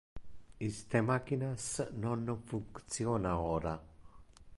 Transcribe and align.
Iste 0.67 1.01
machinas 1.03 1.67
non 2.03 2.25
functiona 2.47 3.37
ora. 3.37 3.79